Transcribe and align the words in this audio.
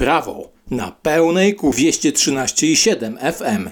Prawo 0.00 0.52
na 0.70 0.92
pełnej 1.02 1.54
ku 1.54 1.70
213,7 1.70 3.32
FM. 3.32 3.70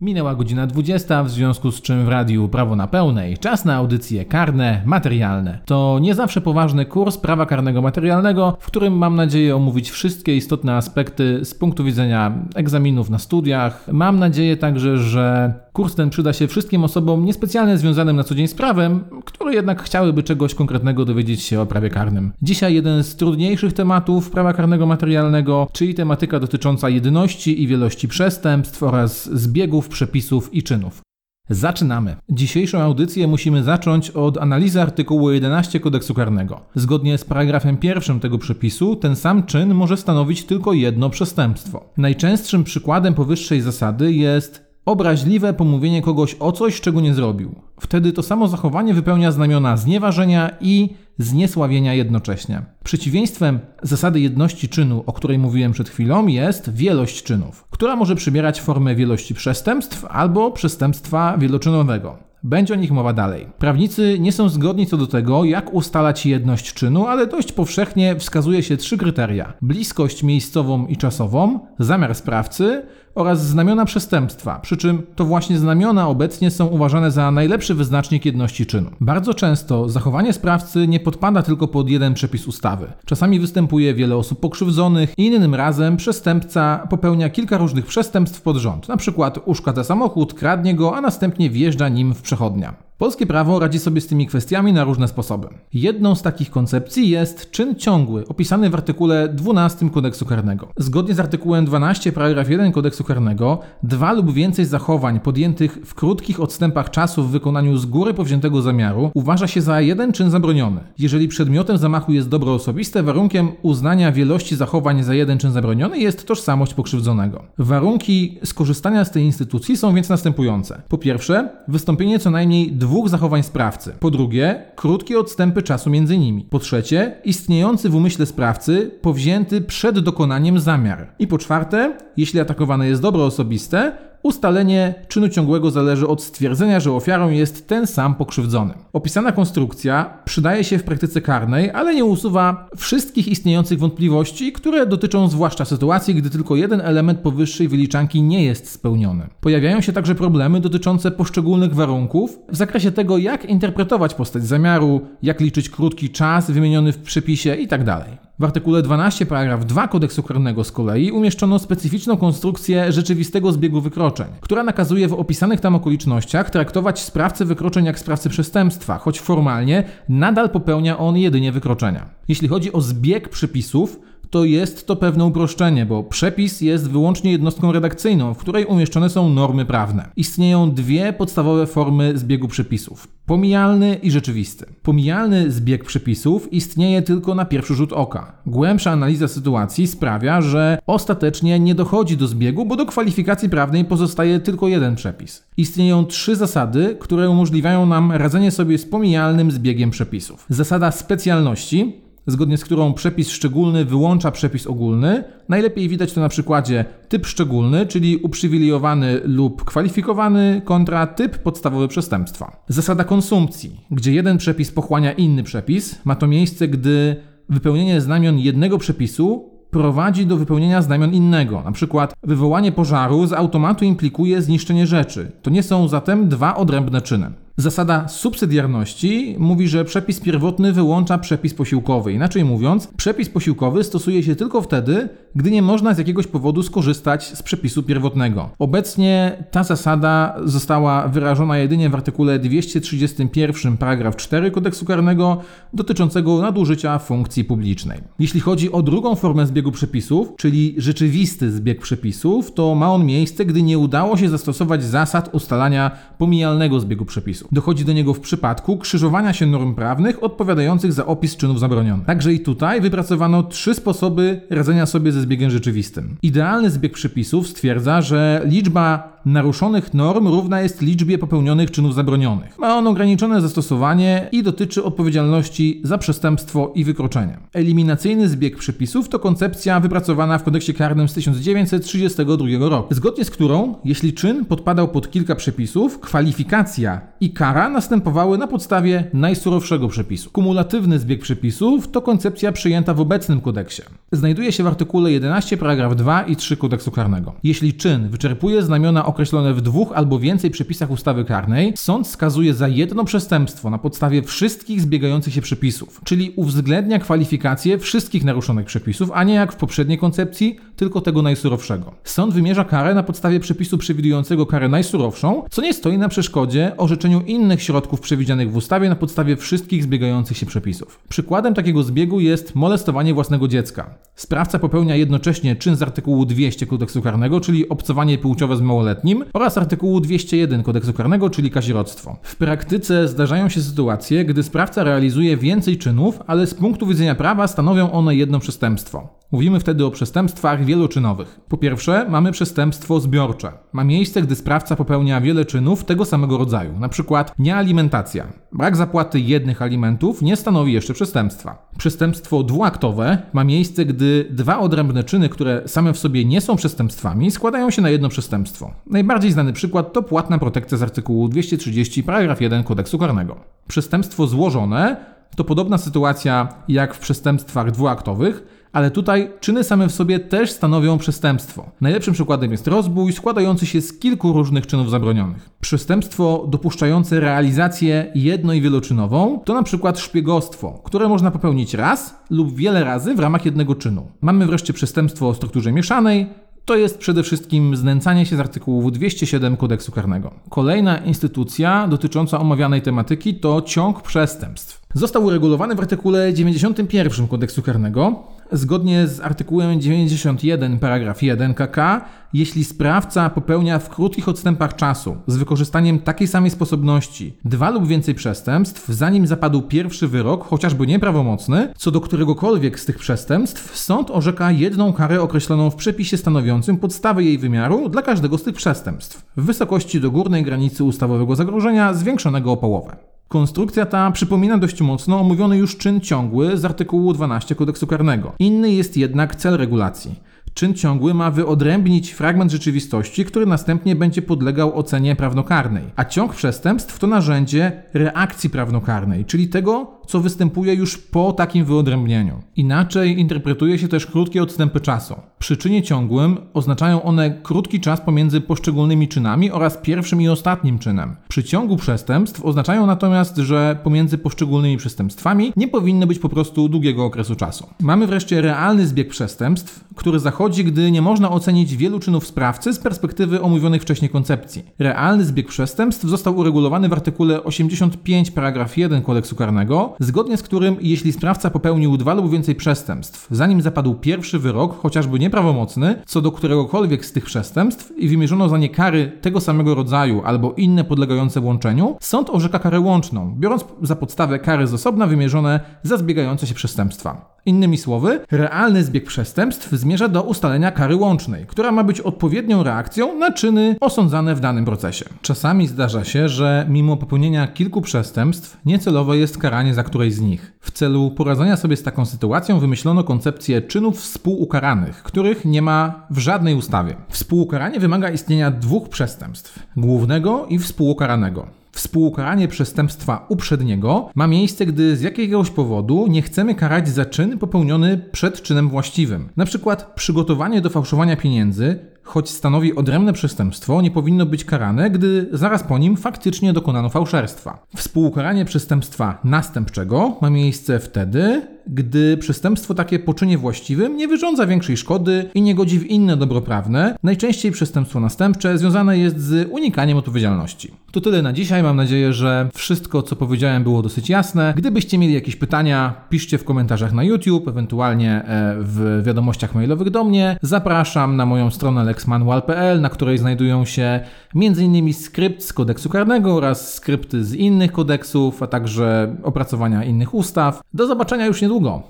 Minęła 0.00 0.34
godzina 0.34 0.66
20, 0.66 1.24
w 1.24 1.30
związku 1.30 1.70
z 1.70 1.82
czym 1.82 2.04
w 2.04 2.08
radiu 2.08 2.48
Prawo 2.48 2.76
na 2.76 2.86
Pełnej 2.86 3.38
czas 3.38 3.64
na 3.64 3.74
audycje 3.74 4.24
karne, 4.24 4.82
materialne. 4.84 5.58
To 5.64 5.98
nie 6.00 6.14
zawsze 6.14 6.40
poważny 6.40 6.86
kurs 6.86 7.18
prawa 7.18 7.46
karnego 7.46 7.82
materialnego, 7.82 8.56
w 8.60 8.66
którym 8.66 8.92
mam 8.92 9.16
nadzieję 9.16 9.56
omówić 9.56 9.90
wszystkie 9.90 10.36
istotne 10.36 10.76
aspekty 10.76 11.44
z 11.44 11.54
punktu 11.54 11.84
widzenia 11.84 12.32
egzaminów 12.54 13.10
na 13.10 13.18
studiach. 13.18 13.88
Mam 13.92 14.18
nadzieję 14.18 14.56
także, 14.56 14.98
że 14.98 15.54
kurs 15.72 15.94
ten 15.94 16.10
przyda 16.10 16.32
się 16.32 16.48
wszystkim 16.48 16.84
osobom 16.84 17.24
niespecjalnie 17.24 17.78
związanym 17.78 18.16
na 18.16 18.24
co 18.24 18.34
dzień 18.34 18.48
z 18.48 18.54
prawem, 18.54 19.04
które 19.24 19.54
jednak 19.54 19.82
chciałyby 19.82 20.22
czegoś 20.22 20.54
konkretnego 20.54 21.04
dowiedzieć 21.04 21.42
się 21.42 21.60
o 21.60 21.66
prawie 21.66 21.90
karnym. 21.90 22.32
Dzisiaj 22.42 22.74
jeden 22.74 23.04
z 23.04 23.16
trudniejszych 23.16 23.72
tematów 23.72 24.30
prawa 24.30 24.52
karnego 24.52 24.86
materialnego, 24.86 25.68
czyli 25.72 25.94
tematyka 25.94 26.40
dotycząca 26.40 26.88
jedności 26.88 27.62
i 27.62 27.66
wielości 27.66 28.08
przestępstw 28.08 28.82
oraz 28.82 29.30
zbiegów 29.32 29.88
przepisów 29.88 30.54
i 30.54 30.62
czynów. 30.62 31.02
Zaczynamy. 31.50 32.16
Dzisiejszą 32.28 32.78
audycję 32.78 33.26
musimy 33.26 33.62
zacząć 33.62 34.10
od 34.10 34.38
analizy 34.38 34.82
artykułu 34.82 35.30
11 35.30 35.80
kodeksu 35.80 36.14
karnego. 36.14 36.60
Zgodnie 36.74 37.18
z 37.18 37.24
paragrafem 37.24 37.76
pierwszym 37.76 38.20
tego 38.20 38.38
przepisu, 38.38 38.96
ten 38.96 39.16
sam 39.16 39.42
czyn 39.42 39.74
może 39.74 39.96
stanowić 39.96 40.44
tylko 40.44 40.72
jedno 40.72 41.10
przestępstwo. 41.10 41.84
Najczęstszym 41.96 42.64
przykładem 42.64 43.14
powyższej 43.14 43.60
zasady 43.60 44.12
jest 44.12 44.69
obraźliwe 44.84 45.54
pomówienie 45.54 46.02
kogoś 46.02 46.36
o 46.40 46.52
coś, 46.52 46.80
czego 46.80 47.00
nie 47.00 47.14
zrobił. 47.14 47.54
Wtedy 47.80 48.12
to 48.12 48.22
samo 48.22 48.48
zachowanie 48.48 48.94
wypełnia 48.94 49.32
znamiona 49.32 49.76
znieważenia 49.76 50.50
i 50.60 50.88
zniesławienia 51.18 51.94
jednocześnie. 51.94 52.62
Przeciwieństwem 52.84 53.58
zasady 53.82 54.20
jedności 54.20 54.68
czynu, 54.68 55.04
o 55.06 55.12
której 55.12 55.38
mówiłem 55.38 55.72
przed 55.72 55.88
chwilą, 55.88 56.26
jest 56.26 56.74
wielość 56.74 57.22
czynów, 57.22 57.64
która 57.70 57.96
może 57.96 58.16
przybierać 58.16 58.60
formę 58.60 58.94
wielości 58.94 59.34
przestępstw 59.34 60.04
albo 60.04 60.50
przestępstwa 60.50 61.38
wieloczynowego. 61.38 62.30
Będzie 62.42 62.74
o 62.74 62.76
nich 62.76 62.90
mowa 62.90 63.12
dalej. 63.12 63.46
Prawnicy 63.58 64.16
nie 64.20 64.32
są 64.32 64.48
zgodni 64.48 64.86
co 64.86 64.96
do 64.96 65.06
tego, 65.06 65.44
jak 65.44 65.74
ustalać 65.74 66.26
jedność 66.26 66.74
czynu, 66.74 67.06
ale 67.06 67.26
dość 67.26 67.52
powszechnie 67.52 68.16
wskazuje 68.16 68.62
się 68.62 68.76
trzy 68.76 68.98
kryteria: 68.98 69.52
bliskość 69.62 70.22
miejscową 70.22 70.86
i 70.86 70.96
czasową, 70.96 71.60
zamiar 71.78 72.14
sprawcy 72.14 72.82
oraz 73.14 73.46
znamiona 73.46 73.84
przestępstwa, 73.84 74.58
przy 74.58 74.76
czym 74.76 75.02
to 75.16 75.24
właśnie 75.24 75.58
znamiona 75.58 76.08
obecnie 76.08 76.50
są 76.50 76.66
uważane 76.66 77.10
za 77.10 77.30
najlepszy 77.30 77.74
wyznacznik 77.74 78.24
jedności 78.24 78.66
czynu. 78.66 78.90
Bardzo 79.00 79.34
często 79.34 79.88
zachowanie 79.88 80.32
sprawcy 80.32 80.88
nie 80.88 81.00
podpada 81.00 81.42
tylko 81.42 81.68
pod 81.68 81.90
jeden 81.90 82.14
przepis 82.14 82.46
ustawy. 82.48 82.92
Czasami 83.04 83.40
występuje 83.40 83.94
wiele 83.94 84.16
osób 84.16 84.40
pokrzywdzonych, 84.40 85.14
innym 85.16 85.54
razem 85.54 85.96
przestępca 85.96 86.86
popełnia 86.90 87.30
kilka 87.30 87.58
różnych 87.58 87.86
przestępstw 87.86 88.42
pod 88.42 88.56
rząd, 88.56 88.86
przykład 88.98 89.38
uszkadza 89.44 89.84
samochód, 89.84 90.34
kradnie 90.34 90.74
go, 90.74 90.96
a 90.96 91.00
następnie 91.00 91.50
wjeżdża 91.50 91.88
nim 91.88 92.14
w 92.14 92.22
przechodnia. 92.22 92.89
Polskie 93.00 93.26
prawo 93.26 93.58
radzi 93.58 93.78
sobie 93.78 94.00
z 94.00 94.06
tymi 94.06 94.26
kwestiami 94.26 94.72
na 94.72 94.84
różne 94.84 95.08
sposoby. 95.08 95.48
Jedną 95.72 96.14
z 96.14 96.22
takich 96.22 96.50
koncepcji 96.50 97.08
jest 97.08 97.50
czyn 97.50 97.74
ciągły, 97.74 98.28
opisany 98.28 98.70
w 98.70 98.74
artykule 98.74 99.28
12 99.28 99.90
kodeksu 99.90 100.26
karnego. 100.26 100.68
Zgodnie 100.76 101.14
z 101.14 101.20
artykułem 101.20 101.64
12 101.64 102.12
paragraf 102.12 102.50
1 102.50 102.72
kodeksu 102.72 103.04
karnego, 103.04 103.58
dwa 103.82 104.12
lub 104.12 104.32
więcej 104.32 104.64
zachowań 104.64 105.20
podjętych 105.20 105.78
w 105.84 105.94
krótkich 105.94 106.40
odstępach 106.40 106.90
czasu 106.90 107.22
w 107.22 107.30
wykonaniu 107.30 107.78
z 107.78 107.86
góry 107.86 108.14
powziętego 108.14 108.62
zamiaru 108.62 109.10
uważa 109.14 109.46
się 109.46 109.60
za 109.60 109.80
jeden 109.80 110.12
czyn 110.12 110.30
zabroniony. 110.30 110.80
Jeżeli 110.98 111.28
przedmiotem 111.28 111.78
zamachu 111.78 112.12
jest 112.12 112.28
dobro 112.28 112.54
osobiste, 112.54 113.02
warunkiem 113.02 113.48
uznania 113.62 114.12
wielości 114.12 114.56
zachowań 114.56 115.02
za 115.02 115.14
jeden 115.14 115.38
czyn 115.38 115.52
zabroniony 115.52 115.98
jest 115.98 116.26
tożsamość 116.26 116.74
pokrzywdzonego. 116.74 117.44
Warunki 117.58 118.38
skorzystania 118.44 119.04
z 119.04 119.10
tej 119.10 119.24
instytucji 119.24 119.76
są 119.76 119.94
więc 119.94 120.08
następujące. 120.08 120.82
Po 120.88 120.98
pierwsze, 120.98 121.48
wystąpienie 121.68 122.18
co 122.18 122.30
najmniej 122.30 122.72
dwóch 122.72 122.89
dwóch 122.90 123.08
zachowań 123.08 123.42
sprawcy. 123.42 123.92
Po 124.00 124.10
drugie, 124.10 124.62
krótkie 124.76 125.18
odstępy 125.18 125.62
czasu 125.62 125.90
między 125.90 126.18
nimi. 126.18 126.44
Po 126.44 126.58
trzecie, 126.58 127.16
istniejący 127.24 127.88
w 127.88 127.94
umyśle 127.94 128.26
sprawcy 128.26 128.90
powzięty 129.02 129.60
przed 129.60 129.98
dokonaniem 129.98 130.60
zamiar. 130.60 131.12
I 131.18 131.26
po 131.26 131.38
czwarte, 131.38 131.96
jeśli 132.16 132.40
atakowane 132.40 132.88
jest 132.88 133.02
dobro 133.02 133.24
osobiste, 133.24 133.92
Ustalenie 134.22 134.94
czynu 135.08 135.28
ciągłego 135.28 135.70
zależy 135.70 136.08
od 136.08 136.22
stwierdzenia, 136.22 136.80
że 136.80 136.92
ofiarą 136.92 137.30
jest 137.30 137.68
ten 137.68 137.86
sam 137.86 138.14
pokrzywdzony. 138.14 138.74
Opisana 138.92 139.32
konstrukcja 139.32 140.18
przydaje 140.24 140.64
się 140.64 140.78
w 140.78 140.84
praktyce 140.84 141.20
karnej, 141.20 141.70
ale 141.70 141.94
nie 141.94 142.04
usuwa 142.04 142.68
wszystkich 142.76 143.28
istniejących 143.28 143.78
wątpliwości, 143.78 144.52
które 144.52 144.86
dotyczą 144.86 145.28
zwłaszcza 145.28 145.64
sytuacji, 145.64 146.14
gdy 146.14 146.30
tylko 146.30 146.56
jeden 146.56 146.80
element 146.80 147.18
powyższej 147.18 147.68
wyliczanki 147.68 148.22
nie 148.22 148.44
jest 148.44 148.70
spełniony. 148.70 149.26
Pojawiają 149.40 149.80
się 149.80 149.92
także 149.92 150.14
problemy 150.14 150.60
dotyczące 150.60 151.10
poszczególnych 151.10 151.74
warunków 151.74 152.38
w 152.48 152.56
zakresie 152.56 152.92
tego, 152.92 153.18
jak 153.18 153.44
interpretować 153.44 154.14
postać 154.14 154.44
zamiaru, 154.44 155.00
jak 155.22 155.40
liczyć 155.40 155.70
krótki 155.70 156.10
czas 156.10 156.50
wymieniony 156.50 156.92
w 156.92 156.98
przepisie 156.98 157.54
itd. 157.54 158.04
W 158.40 158.44
artykule 158.44 158.82
12 158.82 159.26
paragraf 159.26 159.64
2 159.64 159.88
kodeksu 159.88 160.22
karnego 160.22 160.64
z 160.64 160.72
kolei 160.72 161.10
umieszczono 161.10 161.58
specyficzną 161.58 162.16
konstrukcję 162.16 162.92
rzeczywistego 162.92 163.52
zbiegu 163.52 163.80
wykroczeń, 163.80 164.26
która 164.40 164.62
nakazuje 164.62 165.08
w 165.08 165.12
opisanych 165.12 165.60
tam 165.60 165.74
okolicznościach 165.74 166.50
traktować 166.50 167.00
sprawcę 167.00 167.44
wykroczeń 167.44 167.84
jak 167.84 167.98
sprawcę 167.98 168.30
przestępstwa, 168.30 168.98
choć 168.98 169.20
formalnie 169.20 169.84
nadal 170.08 170.50
popełnia 170.50 170.98
on 170.98 171.16
jedynie 171.16 171.52
wykroczenia. 171.52 172.06
Jeśli 172.28 172.48
chodzi 172.48 172.72
o 172.72 172.80
zbieg 172.80 173.28
przepisów, 173.28 174.00
to 174.30 174.44
jest 174.44 174.86
to 174.86 174.96
pewne 174.96 175.24
uproszczenie, 175.24 175.86
bo 175.86 176.02
przepis 176.02 176.60
jest 176.60 176.90
wyłącznie 176.90 177.32
jednostką 177.32 177.72
redakcyjną, 177.72 178.34
w 178.34 178.38
której 178.38 178.64
umieszczone 178.64 179.10
są 179.10 179.28
normy 179.28 179.64
prawne. 179.64 180.08
Istnieją 180.16 180.70
dwie 180.70 181.12
podstawowe 181.12 181.66
formy 181.66 182.18
zbiegu 182.18 182.48
przepisów: 182.48 183.08
pomijalny 183.26 183.94
i 183.94 184.10
rzeczywisty. 184.10 184.66
Pomijalny 184.82 185.50
zbieg 185.50 185.84
przepisów 185.84 186.52
istnieje 186.52 187.02
tylko 187.02 187.34
na 187.34 187.44
pierwszy 187.44 187.74
rzut 187.74 187.92
oka. 187.92 188.32
Głębsza 188.46 188.90
analiza 188.90 189.28
sytuacji 189.28 189.86
sprawia, 189.86 190.42
że 190.42 190.78
ostatecznie 190.86 191.60
nie 191.60 191.74
dochodzi 191.74 192.16
do 192.16 192.26
zbiegu, 192.26 192.66
bo 192.66 192.76
do 192.76 192.86
kwalifikacji 192.86 193.48
prawnej 193.48 193.84
pozostaje 193.84 194.40
tylko 194.40 194.68
jeden 194.68 194.94
przepis. 194.94 195.44
Istnieją 195.56 196.04
trzy 196.04 196.36
zasady, 196.36 196.96
które 197.00 197.30
umożliwiają 197.30 197.86
nam 197.86 198.12
radzenie 198.12 198.50
sobie 198.50 198.78
z 198.78 198.86
pomijalnym 198.86 199.50
zbiegiem 199.50 199.90
przepisów. 199.90 200.46
Zasada 200.48 200.90
specjalności 200.90 202.09
zgodnie 202.26 202.56
z 202.56 202.64
którą 202.64 202.92
przepis 202.92 203.30
szczególny 203.30 203.84
wyłącza 203.84 204.30
przepis 204.30 204.66
ogólny. 204.66 205.24
Najlepiej 205.48 205.88
widać 205.88 206.12
to 206.12 206.20
na 206.20 206.28
przykładzie 206.28 206.84
typ 207.08 207.26
szczególny, 207.26 207.86
czyli 207.86 208.16
uprzywilejowany 208.16 209.20
lub 209.24 209.64
kwalifikowany 209.64 210.62
kontra 210.64 211.06
typ 211.06 211.38
podstawowy 211.38 211.88
przestępstwa. 211.88 212.64
Zasada 212.68 213.04
konsumpcji, 213.04 213.80
gdzie 213.90 214.12
jeden 214.12 214.38
przepis 214.38 214.70
pochłania 214.70 215.12
inny 215.12 215.42
przepis, 215.42 215.98
ma 216.04 216.14
to 216.14 216.26
miejsce, 216.26 216.68
gdy 216.68 217.16
wypełnienie 217.48 218.00
znamion 218.00 218.38
jednego 218.38 218.78
przepisu 218.78 219.50
prowadzi 219.70 220.26
do 220.26 220.36
wypełnienia 220.36 220.82
znamion 220.82 221.14
innego. 221.14 221.62
Na 221.64 221.72
przykład 221.72 222.14
wywołanie 222.22 222.72
pożaru 222.72 223.26
z 223.26 223.32
automatu 223.32 223.84
implikuje 223.84 224.42
zniszczenie 224.42 224.86
rzeczy. 224.86 225.32
To 225.42 225.50
nie 225.50 225.62
są 225.62 225.88
zatem 225.88 226.28
dwa 226.28 226.56
odrębne 226.56 227.00
czyny. 227.00 227.30
Zasada 227.56 228.08
subsydiarności 228.08 229.36
mówi, 229.38 229.68
że 229.68 229.84
przepis 229.84 230.20
pierwotny 230.20 230.72
wyłącza 230.72 231.18
przepis 231.18 231.54
posiłkowy. 231.54 232.12
Inaczej 232.12 232.44
mówiąc, 232.44 232.86
przepis 232.96 233.28
posiłkowy 233.28 233.84
stosuje 233.84 234.22
się 234.22 234.36
tylko 234.36 234.62
wtedy, 234.62 235.08
gdy 235.34 235.50
nie 235.50 235.62
można 235.62 235.94
z 235.94 235.98
jakiegoś 235.98 236.26
powodu 236.26 236.62
skorzystać 236.62 237.24
z 237.24 237.42
przepisu 237.42 237.82
pierwotnego. 237.82 238.50
Obecnie 238.58 239.44
ta 239.50 239.64
zasada 239.64 240.36
została 240.44 241.08
wyrażona 241.08 241.58
jedynie 241.58 241.90
w 241.90 241.94
artykule 241.94 242.38
231 242.38 243.76
paragraf 243.76 244.16
4 244.16 244.50
kodeksu 244.50 244.84
karnego 244.84 245.40
dotyczącego 245.72 246.42
nadużycia 246.42 246.98
funkcji 246.98 247.44
publicznej. 247.44 247.98
Jeśli 248.18 248.40
chodzi 248.40 248.72
o 248.72 248.82
drugą 248.82 249.14
formę 249.14 249.46
zbiegu 249.46 249.72
przepisów, 249.72 250.28
czyli 250.36 250.74
rzeczywisty 250.78 251.52
zbieg 251.52 251.80
przepisów, 251.80 252.54
to 252.54 252.74
ma 252.74 252.92
on 252.92 253.06
miejsce, 253.06 253.44
gdy 253.44 253.62
nie 253.62 253.78
udało 253.78 254.16
się 254.16 254.28
zastosować 254.28 254.84
zasad 254.84 255.34
ustalania 255.34 255.90
pomijalnego 256.18 256.80
zbiegu 256.80 257.04
przepisów. 257.04 257.49
Dochodzi 257.52 257.84
do 257.84 257.92
niego 257.92 258.14
w 258.14 258.20
przypadku 258.20 258.78
krzyżowania 258.78 259.32
się 259.32 259.46
norm 259.46 259.74
prawnych 259.74 260.22
odpowiadających 260.22 260.92
za 260.92 261.06
opis 261.06 261.36
czynów 261.36 261.60
zabronionych. 261.60 262.06
Także 262.06 262.32
i 262.32 262.40
tutaj 262.40 262.80
wypracowano 262.80 263.42
trzy 263.42 263.74
sposoby 263.74 264.40
radzenia 264.50 264.86
sobie 264.86 265.12
ze 265.12 265.20
zbiegiem 265.20 265.50
rzeczywistym. 265.50 266.16
Idealny 266.22 266.70
zbieg 266.70 266.92
przepisów 266.92 267.48
stwierdza, 267.48 268.02
że 268.02 268.42
liczba 268.44 269.20
naruszonych 269.24 269.94
norm 269.94 270.28
równa 270.28 270.60
jest 270.60 270.82
liczbie 270.82 271.18
popełnionych 271.18 271.70
czynów 271.70 271.94
zabronionych. 271.94 272.58
Ma 272.58 272.76
on 272.76 272.86
ograniczone 272.86 273.40
zastosowanie 273.40 274.28
i 274.32 274.42
dotyczy 274.42 274.84
odpowiedzialności 274.84 275.80
za 275.84 275.98
przestępstwo 275.98 276.72
i 276.74 276.84
wykroczenie. 276.84 277.38
Eliminacyjny 277.52 278.28
zbieg 278.28 278.56
przepisów 278.56 279.08
to 279.08 279.18
koncepcja 279.18 279.80
wypracowana 279.80 280.38
w 280.38 280.42
kodeksie 280.42 280.74
karnym 280.74 281.08
z 281.08 281.14
1932 281.14 282.68
roku, 282.68 282.94
zgodnie 282.94 283.24
z 283.24 283.30
którą, 283.30 283.74
jeśli 283.84 284.12
czyn 284.12 284.44
podpadał 284.44 284.88
pod 284.88 285.10
kilka 285.10 285.34
przepisów, 285.34 286.00
kwalifikacja 286.00 287.00
i 287.20 287.29
kara 287.32 287.68
następowały 287.68 288.38
na 288.38 288.46
podstawie 288.46 289.04
najsurowszego 289.12 289.88
przepisu. 289.88 290.30
Kumulatywny 290.30 290.98
zbieg 290.98 291.22
przepisów 291.22 291.90
to 291.90 292.02
koncepcja 292.02 292.52
przyjęta 292.52 292.94
w 292.94 293.00
obecnym 293.00 293.40
kodeksie. 293.40 293.82
Znajduje 294.12 294.52
się 294.52 294.62
w 294.62 294.66
artykule 294.66 295.12
11 295.12 295.56
paragraf 295.56 295.96
2 295.96 296.22
i 296.22 296.36
3 296.36 296.56
kodeksu 296.56 296.90
karnego. 296.90 297.34
Jeśli 297.42 297.74
czyn 297.74 298.08
wyczerpuje 298.08 298.62
znamiona 298.62 299.06
określone 299.06 299.54
w 299.54 299.60
dwóch 299.60 299.92
albo 299.94 300.18
więcej 300.18 300.50
przepisach 300.50 300.90
ustawy 300.90 301.24
karnej, 301.24 301.72
sąd 301.76 302.06
skazuje 302.06 302.54
za 302.54 302.68
jedno 302.68 303.04
przestępstwo 303.04 303.70
na 303.70 303.78
podstawie 303.78 304.22
wszystkich 304.22 304.80
zbiegających 304.80 305.34
się 305.34 305.40
przepisów, 305.40 306.00
czyli 306.04 306.32
uwzględnia 306.36 306.98
kwalifikacje 306.98 307.78
wszystkich 307.78 308.24
naruszonych 308.24 308.66
przepisów, 308.66 309.10
a 309.14 309.24
nie 309.24 309.34
jak 309.34 309.52
w 309.52 309.56
poprzedniej 309.56 309.98
koncepcji, 309.98 310.56
tylko 310.76 311.00
tego 311.00 311.22
najsurowszego. 311.22 311.94
Sąd 312.04 312.34
wymierza 312.34 312.64
karę 312.64 312.94
na 312.94 313.02
podstawie 313.02 313.40
przepisu 313.40 313.78
przewidującego 313.78 314.46
karę 314.46 314.68
najsurowszą, 314.68 315.42
co 315.50 315.62
nie 315.62 315.74
stoi 315.74 315.98
na 315.98 316.08
przeszkodzie 316.08 316.72
orzeczeniu 316.76 317.20
innych 317.20 317.62
środków 317.62 318.00
przewidzianych 318.00 318.52
w 318.52 318.56
ustawie 318.56 318.88
na 318.88 318.96
podstawie 318.96 319.36
wszystkich 319.36 319.82
zbiegających 319.82 320.36
się 320.36 320.46
przepisów. 320.46 321.00
Przykładem 321.08 321.54
takiego 321.54 321.82
zbiegu 321.82 322.20
jest 322.20 322.54
molestowanie 322.54 323.14
własnego 323.14 323.48
dziecka. 323.48 323.99
Sprawca 324.14 324.58
popełnia 324.58 324.96
jednocześnie 324.96 325.56
czyn 325.56 325.76
z 325.76 325.82
artykułu 325.82 326.26
200 326.26 326.66
kodeksu 326.66 327.02
karnego, 327.02 327.40
czyli 327.40 327.68
obcowanie 327.68 328.18
płciowe 328.18 328.56
z 328.56 328.60
małoletnim, 328.60 329.24
oraz 329.32 329.58
artykułu 329.58 330.00
201 330.00 330.62
kodeksu 330.62 330.92
karnego, 330.92 331.30
czyli 331.30 331.50
kazirodztwo. 331.50 332.16
W 332.22 332.36
praktyce 332.36 333.08
zdarzają 333.08 333.48
się 333.48 333.62
sytuacje, 333.62 334.24
gdy 334.24 334.42
sprawca 334.42 334.84
realizuje 334.84 335.36
więcej 335.36 335.78
czynów, 335.78 336.18
ale 336.26 336.46
z 336.46 336.54
punktu 336.54 336.86
widzenia 336.86 337.14
prawa 337.14 337.46
stanowią 337.46 337.92
one 337.92 338.16
jedno 338.16 338.38
przestępstwo. 338.38 339.20
Mówimy 339.32 339.60
wtedy 339.60 339.84
o 339.84 339.90
przestępstwach 339.90 340.64
wieloczynowych. 340.64 341.40
Po 341.48 341.56
pierwsze, 341.56 342.06
mamy 342.08 342.32
przestępstwo 342.32 343.00
zbiorcze. 343.00 343.52
Ma 343.72 343.84
miejsce, 343.84 344.22
gdy 344.22 344.34
sprawca 344.34 344.76
popełnia 344.76 345.20
wiele 345.20 345.44
czynów 345.44 345.84
tego 345.84 346.04
samego 346.04 346.38
rodzaju, 346.38 346.74
przykład 346.90 347.34
niealimentacja. 347.38 348.26
Brak 348.52 348.76
zapłaty 348.76 349.20
jednych 349.20 349.62
alimentów 349.62 350.22
nie 350.22 350.36
stanowi 350.36 350.72
jeszcze 350.72 350.94
przestępstwa. 350.94 351.70
Przestępstwo 351.78 352.42
dwuaktowe 352.42 353.18
ma 353.32 353.44
miejsce, 353.44 353.84
gdy 353.94 354.26
dwa 354.30 354.58
odrębne 354.58 355.04
czyny, 355.04 355.28
które 355.28 355.62
same 355.66 355.92
w 355.92 355.98
sobie 355.98 356.24
nie 356.24 356.40
są 356.40 356.56
przestępstwami, 356.56 357.30
składają 357.30 357.70
się 357.70 357.82
na 357.82 357.90
jedno 357.90 358.08
przestępstwo. 358.08 358.70
Najbardziej 358.86 359.32
znany 359.32 359.52
przykład 359.52 359.92
to 359.92 360.02
płatna 360.02 360.38
protekcja 360.38 360.78
z 360.78 360.82
artykułu 360.82 361.28
230 361.28 362.02
paragraf 362.02 362.40
1 362.40 362.64
kodeksu 362.64 362.98
karnego. 362.98 363.36
Przestępstwo 363.68 364.26
złożone 364.26 364.96
to 365.36 365.44
podobna 365.44 365.78
sytuacja 365.78 366.48
jak 366.68 366.94
w 366.94 366.98
przestępstwach 366.98 367.70
dwuaktowych, 367.70 368.59
ale 368.72 368.90
tutaj 368.90 369.30
czyny 369.40 369.64
same 369.64 369.88
w 369.88 369.92
sobie 369.92 370.18
też 370.18 370.50
stanowią 370.50 370.98
przestępstwo. 370.98 371.70
Najlepszym 371.80 372.14
przykładem 372.14 372.52
jest 372.52 372.66
rozbój 372.66 373.12
składający 373.12 373.66
się 373.66 373.80
z 373.80 373.98
kilku 373.98 374.32
różnych 374.32 374.66
czynów 374.66 374.90
zabronionych. 374.90 375.50
Przestępstwo 375.60 376.46
dopuszczające 376.48 377.20
realizację 377.20 378.12
jedno- 378.14 378.52
i 378.52 378.60
wieloczynową 378.60 379.40
to 379.44 379.54
na 379.54 379.62
przykład 379.62 379.98
szpiegostwo, 379.98 380.80
które 380.84 381.08
można 381.08 381.30
popełnić 381.30 381.74
raz 381.74 382.14
lub 382.30 382.56
wiele 382.56 382.84
razy 382.84 383.14
w 383.14 383.18
ramach 383.18 383.44
jednego 383.44 383.74
czynu. 383.74 384.06
Mamy 384.20 384.46
wreszcie 384.46 384.72
przestępstwo 384.72 385.28
o 385.28 385.34
strukturze 385.34 385.72
mieszanej, 385.72 386.26
to 386.64 386.76
jest 386.76 386.98
przede 386.98 387.22
wszystkim 387.22 387.76
znęcanie 387.76 388.26
się 388.26 388.36
z 388.36 388.40
artykułu 388.40 388.90
207 388.90 389.56
kodeksu 389.56 389.92
karnego. 389.92 390.30
Kolejna 390.48 390.98
instytucja 390.98 391.88
dotycząca 391.88 392.40
omawianej 392.40 392.82
tematyki 392.82 393.34
to 393.34 393.62
ciąg 393.62 394.02
przestępstw. 394.02 394.82
Został 394.94 395.24
uregulowany 395.24 395.74
w 395.74 395.80
artykule 395.80 396.34
91 396.34 397.28
kodeksu 397.28 397.62
karnego. 397.62 398.22
Zgodnie 398.52 399.06
z 399.06 399.20
artykułem 399.20 399.80
91 399.80 400.78
paragraf 400.78 401.22
1 401.22 401.54
KK, 401.54 402.04
jeśli 402.32 402.64
sprawca 402.64 403.30
popełnia 403.30 403.78
w 403.78 403.88
krótkich 403.88 404.28
odstępach 404.28 404.76
czasu 404.76 405.16
z 405.26 405.36
wykorzystaniem 405.36 405.98
takiej 405.98 406.28
samej 406.28 406.50
sposobności 406.50 407.36
dwa 407.44 407.70
lub 407.70 407.86
więcej 407.86 408.14
przestępstw, 408.14 408.88
zanim 408.88 409.26
zapadł 409.26 409.62
pierwszy 409.62 410.08
wyrok, 410.08 410.44
chociażby 410.44 410.86
nieprawomocny, 410.86 411.72
co 411.76 411.90
do 411.90 412.00
któregokolwiek 412.00 412.80
z 412.80 412.86
tych 412.86 412.98
przestępstw, 412.98 413.76
sąd 413.76 414.10
orzeka 414.10 414.50
jedną 414.50 414.92
karę 414.92 415.22
określoną 415.22 415.70
w 415.70 415.76
przepisie 415.76 416.16
stanowiącym 416.16 416.76
podstawę 416.76 417.22
jej 417.22 417.38
wymiaru 417.38 417.88
dla 417.88 418.02
każdego 418.02 418.38
z 418.38 418.42
tych 418.42 418.54
przestępstw 418.54 419.22
w 419.36 419.44
wysokości 419.44 420.00
do 420.00 420.10
górnej 420.10 420.42
granicy 420.42 420.84
ustawowego 420.84 421.36
zagrożenia 421.36 421.94
zwiększonego 421.94 422.52
o 422.52 422.56
połowę. 422.56 423.09
Konstrukcja 423.32 423.86
ta 423.86 424.10
przypomina 424.10 424.58
dość 424.58 424.80
mocno 424.80 425.20
omówiony 425.20 425.56
już 425.56 425.76
czyn 425.76 426.00
ciągły 426.00 426.56
z 426.56 426.64
artykułu 426.64 427.12
12 427.12 427.54
kodeksu 427.54 427.86
karnego. 427.86 428.32
Inny 428.38 428.72
jest 428.72 428.96
jednak 428.96 429.36
cel 429.36 429.56
regulacji. 429.56 430.20
Czyn 430.54 430.74
ciągły 430.74 431.14
ma 431.14 431.30
wyodrębnić 431.30 432.10
fragment 432.10 432.50
rzeczywistości, 432.50 433.24
który 433.24 433.46
następnie 433.46 433.96
będzie 433.96 434.22
podlegał 434.22 434.78
ocenie 434.78 435.16
prawnokarnej, 435.16 435.84
a 435.96 436.04
ciąg 436.04 436.34
przestępstw 436.34 436.98
to 436.98 437.06
narzędzie 437.06 437.82
reakcji 437.94 438.50
prawnokarnej, 438.50 439.24
czyli 439.24 439.48
tego, 439.48 439.99
co 440.10 440.20
występuje 440.20 440.74
już 440.74 440.98
po 440.98 441.32
takim 441.32 441.64
wyodrębnieniu. 441.64 442.42
Inaczej 442.56 443.20
interpretuje 443.20 443.78
się 443.78 443.88
też 443.88 444.06
krótkie 444.06 444.42
odstępy 444.42 444.80
czasu. 444.80 445.14
Przy 445.38 445.56
czynie 445.56 445.82
ciągłym 445.82 446.36
oznaczają 446.54 447.02
one 447.02 447.30
krótki 447.42 447.80
czas 447.80 448.00
pomiędzy 448.00 448.40
poszczególnymi 448.40 449.08
czynami 449.08 449.50
oraz 449.50 449.76
pierwszym 449.76 450.22
i 450.22 450.28
ostatnim 450.28 450.78
czynem. 450.78 451.16
Przy 451.28 451.44
ciągu 451.44 451.76
przestępstw 451.76 452.44
oznaczają 452.44 452.86
natomiast, 452.86 453.36
że 453.36 453.76
pomiędzy 453.84 454.18
poszczególnymi 454.18 454.76
przestępstwami 454.76 455.52
nie 455.56 455.68
powinno 455.68 456.06
być 456.06 456.18
po 456.18 456.28
prostu 456.28 456.68
długiego 456.68 457.04
okresu 457.04 457.36
czasu. 457.36 457.66
Mamy 457.80 458.06
wreszcie 458.06 458.40
realny 458.40 458.86
zbieg 458.86 459.08
przestępstw, 459.08 459.84
który 459.94 460.18
zachodzi, 460.18 460.64
gdy 460.64 460.90
nie 460.90 461.02
można 461.02 461.30
ocenić 461.30 461.76
wielu 461.76 462.00
czynów 462.00 462.26
sprawcy 462.26 462.72
z 462.72 462.78
perspektywy 462.78 463.42
omówionych 463.42 463.82
wcześniej 463.82 464.10
koncepcji. 464.10 464.62
Realny 464.78 465.24
zbieg 465.24 465.48
przestępstw 465.48 466.04
został 466.04 466.36
uregulowany 466.36 466.88
w 466.88 466.92
artykule 466.92 467.44
85 467.44 468.30
paragraf 468.30 468.76
1 468.76 469.02
kodeksu 469.02 469.36
karnego, 469.36 469.94
zgodnie 470.00 470.36
z 470.36 470.42
którym 470.42 470.76
jeśli 470.80 471.12
sprawca 471.12 471.50
popełnił 471.50 471.96
dwa 471.96 472.14
lub 472.14 472.30
więcej 472.30 472.54
przestępstw, 472.54 473.26
zanim 473.30 473.62
zapadł 473.62 473.94
pierwszy 473.94 474.38
wyrok, 474.38 474.80
chociażby 474.82 475.18
nieprawomocny, 475.18 476.02
co 476.06 476.20
do 476.20 476.32
któregokolwiek 476.32 477.06
z 477.06 477.12
tych 477.12 477.24
przestępstw 477.24 477.92
i 477.98 478.08
wymierzono 478.08 478.48
za 478.48 478.58
nie 478.58 478.68
kary 478.68 479.12
tego 479.20 479.40
samego 479.40 479.74
rodzaju 479.74 480.22
albo 480.24 480.52
inne 480.52 480.84
podlegające 480.84 481.40
łączeniu, 481.40 481.96
sąd 482.00 482.30
orzeka 482.30 482.58
karę 482.58 482.80
łączną, 482.80 483.34
biorąc 483.38 483.64
za 483.82 483.96
podstawę 483.96 484.38
kary 484.38 484.66
z 484.66 484.74
osobna 484.74 485.06
wymierzone 485.06 485.60
za 485.82 485.96
zbiegające 485.96 486.46
się 486.46 486.54
przestępstwa. 486.54 487.40
Innymi 487.46 487.78
słowy, 487.78 488.20
realny 488.30 488.84
zbieg 488.84 489.06
przestępstw 489.06 489.72
zmierza 489.72 490.08
do 490.08 490.22
ustalenia 490.22 490.70
kary 490.70 490.96
łącznej, 490.96 491.46
która 491.46 491.72
ma 491.72 491.84
być 491.84 492.00
odpowiednią 492.00 492.62
reakcją 492.62 493.18
na 493.18 493.32
czyny 493.32 493.76
osądzane 493.80 494.34
w 494.34 494.40
danym 494.40 494.64
procesie. 494.64 495.04
Czasami 495.22 495.66
zdarza 495.66 496.04
się, 496.04 496.28
że 496.28 496.66
mimo 496.68 496.96
popełnienia 496.96 497.46
kilku 497.46 497.80
przestępstw, 497.80 498.60
niecelowe 498.66 499.18
jest 499.18 499.38
karanie 499.38 499.74
za 499.74 499.84
któreś 499.90 500.14
z 500.14 500.20
nich. 500.20 500.52
W 500.60 500.70
celu 500.70 501.10
poradzenia 501.10 501.56
sobie 501.56 501.76
z 501.76 501.82
taką 501.82 502.06
sytuacją 502.06 502.58
wymyślono 502.58 503.04
koncepcję 503.04 503.62
czynów 503.62 504.00
współukaranych, 504.00 505.02
których 505.02 505.44
nie 505.44 505.62
ma 505.62 506.06
w 506.10 506.18
żadnej 506.18 506.54
ustawie. 506.54 506.96
Współukaranie 507.08 507.80
wymaga 507.80 508.10
istnienia 508.10 508.50
dwóch 508.50 508.88
przestępstw: 508.88 509.58
głównego 509.76 510.46
i 510.46 510.58
współukaranego. 510.58 511.46
Współukaranie 511.72 512.48
przestępstwa 512.48 513.26
uprzedniego 513.28 514.10
ma 514.14 514.26
miejsce, 514.26 514.66
gdy 514.66 514.96
z 514.96 515.02
jakiegoś 515.02 515.50
powodu 515.50 516.06
nie 516.08 516.22
chcemy 516.22 516.54
karać 516.54 516.88
za 516.88 517.04
czyn 517.04 517.38
popełniony 517.38 517.98
przed 518.12 518.42
czynem 518.42 518.68
właściwym. 518.68 519.28
Na 519.36 519.44
przykład 519.44 519.92
przygotowanie 519.94 520.60
do 520.60 520.70
fałszowania 520.70 521.16
pieniędzy, 521.16 521.78
choć 522.10 522.30
stanowi 522.30 522.74
odrębne 522.74 523.12
przestępstwo, 523.12 523.82
nie 523.82 523.90
powinno 523.90 524.26
być 524.26 524.44
karane, 524.44 524.90
gdy 524.90 525.28
zaraz 525.32 525.62
po 525.62 525.78
nim 525.78 525.96
faktycznie 525.96 526.52
dokonano 526.52 526.88
fałszerstwa. 526.88 527.66
Współukaranie 527.76 528.44
przestępstwa 528.44 529.18
następczego 529.24 530.16
ma 530.20 530.30
miejsce 530.30 530.78
wtedy, 530.78 531.42
gdy 531.66 532.16
przestępstwo 532.16 532.74
takie 532.74 532.98
po 532.98 533.14
czynie 533.14 533.38
właściwym 533.38 533.96
nie 533.96 534.08
wyrządza 534.08 534.46
większej 534.46 534.76
szkody 534.76 535.30
i 535.34 535.42
nie 535.42 535.54
godzi 535.54 535.78
w 535.78 535.86
inne 535.86 536.16
dobro 536.16 536.40
prawne. 536.40 536.96
Najczęściej 537.02 537.52
przestępstwo 537.52 538.00
następcze 538.00 538.58
związane 538.58 538.98
jest 538.98 539.20
z 539.20 539.48
unikaniem 539.50 539.98
odpowiedzialności. 539.98 540.70
To 540.92 541.00
tyle 541.00 541.22
na 541.22 541.32
dzisiaj. 541.32 541.62
Mam 541.62 541.76
nadzieję, 541.76 542.12
że 542.12 542.48
wszystko, 542.54 543.02
co 543.02 543.16
powiedziałem, 543.16 543.62
było 543.62 543.82
dosyć 543.82 544.08
jasne. 544.08 544.54
Gdybyście 544.56 544.98
mieli 544.98 545.14
jakieś 545.14 545.36
pytania, 545.36 545.94
piszcie 546.10 546.38
w 546.38 546.44
komentarzach 546.44 546.92
na 546.92 547.04
YouTube, 547.04 547.48
ewentualnie 547.48 548.12
e, 548.12 548.56
w 548.58 549.02
wiadomościach 549.04 549.54
mailowych 549.54 549.90
do 549.90 550.04
mnie. 550.04 550.38
Zapraszam 550.42 551.16
na 551.16 551.26
moją 551.26 551.50
stronę 551.50 551.84
lexmanual.pl, 551.84 552.80
na 552.80 552.88
której 552.88 553.18
znajdują 553.18 553.64
się 553.64 554.00
m.in. 554.36 554.94
skrypt 554.94 555.42
z 555.42 555.52
kodeksu 555.52 555.88
karnego 555.88 556.34
oraz 556.34 556.74
skrypty 556.74 557.24
z 557.24 557.34
innych 557.34 557.72
kodeksów, 557.72 558.42
a 558.42 558.46
także 558.46 559.16
opracowania 559.22 559.84
innych 559.84 560.14
ustaw. 560.14 560.60
Do 560.74 560.86
zobaczenia 560.86 561.26
już 561.26 561.42
niedługo. 561.42 561.82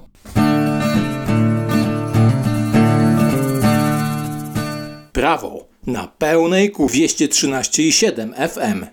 Prawo 5.12 5.69
na 5.86 6.06
pełnej 6.18 6.70
ku 6.70 6.86
213,7 6.86 8.34
FM. 8.48 8.86